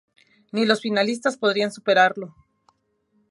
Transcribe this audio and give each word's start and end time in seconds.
Ni 0.51 0.65
los 0.65 0.81
finalistas 0.81 1.37
podrían 1.37 1.71
superarlo. 1.71 2.33